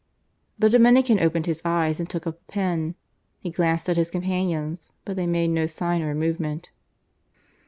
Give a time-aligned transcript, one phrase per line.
[0.57, 2.95] The Dominican opened his eyes and took up a pen.
[3.37, 6.71] He glanced at his companions, but they made no sign or movement.